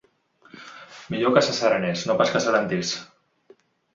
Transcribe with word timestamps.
Millor 1.15 1.33
que 1.35 1.43
s’asserenés, 1.49 2.05
no 2.11 2.15
pas 2.21 2.33
que 2.37 2.43
s’alentís. 2.45 2.95